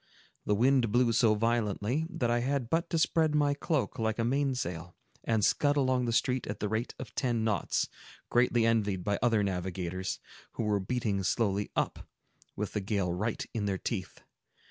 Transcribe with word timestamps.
The 0.47 0.55
wind 0.55 0.91
blew 0.91 1.13
so 1.13 1.35
violently, 1.35 2.07
that 2.09 2.31
I 2.31 2.39
had 2.39 2.71
but 2.71 2.89
to 2.89 2.97
spread 2.97 3.35
my 3.35 3.53
cloak 3.53 3.99
like 3.99 4.17
a 4.17 4.23
main 4.25 4.55
sail, 4.55 4.95
and 5.25 5.45
scud 5.45 5.77
along 5.77 6.05
the 6.05 6.11
street 6.11 6.47
at 6.47 6.59
the 6.59 6.67
rate 6.67 6.95
of 6.97 7.13
ten 7.13 7.43
knots, 7.43 7.87
greatly 8.27 8.65
envied 8.65 9.03
by 9.03 9.19
other 9.21 9.43
navigators, 9.43 10.17
who 10.53 10.63
were 10.63 10.79
beating 10.79 11.21
slowly 11.21 11.69
up, 11.75 11.99
with 12.55 12.73
the 12.73 12.81
gale 12.81 13.13
right 13.13 13.45
in 13.53 13.65
their 13.67 13.77
teeth. 13.77 14.21